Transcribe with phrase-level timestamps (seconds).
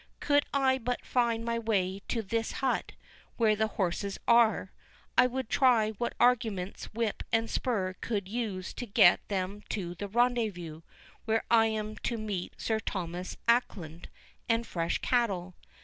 [0.19, 2.93] "Could I but find my way to this hut
[3.37, 4.71] where the horses are,
[5.15, 10.07] I would try what arguments whip and spur could use to get them to the
[10.07, 10.81] rendezvous,
[11.25, 14.05] where I am to meet Sir Thomas Acland
[14.49, 15.53] and fresh cattle.